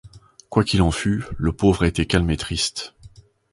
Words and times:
Quoi 0.49 0.63
qu’il 0.63 0.81
en 0.81 0.89
fût, 0.89 1.23
le 1.37 1.51
pauvre 1.51 1.85
être 1.85 1.89
était 1.99 2.05
calme 2.07 2.31
et 2.31 2.35
triste! 2.37 2.95